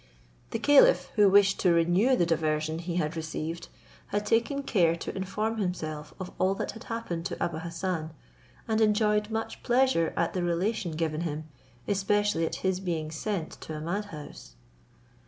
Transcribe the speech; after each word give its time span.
The 0.49 0.57
caliph, 0.57 1.11
who 1.13 1.29
wished 1.29 1.59
to 1.59 1.71
renew 1.73 2.15
the 2.15 2.25
diversion 2.25 2.79
he 2.79 2.95
had 2.95 3.15
received, 3.15 3.67
had 4.07 4.25
taken 4.25 4.63
care 4.63 4.95
to 4.95 5.15
inform 5.15 5.59
himself 5.59 6.11
of 6.19 6.31
all 6.39 6.55
that 6.55 6.71
had 6.71 6.85
happened 6.85 7.23
to 7.27 7.37
Abou 7.45 7.59
Hassan, 7.59 8.09
and 8.67 8.81
enjoyed 8.81 9.29
much 9.29 9.61
pleasure 9.61 10.11
at 10.17 10.33
the 10.33 10.41
relation 10.41 10.93
given 10.93 11.21
him, 11.21 11.43
especially 11.87 12.47
at 12.47 12.55
his 12.65 12.79
being 12.79 13.11
sent 13.11 13.51
to 13.61 13.75
a 13.75 13.79
mad 13.79 14.05
house. 14.05 14.55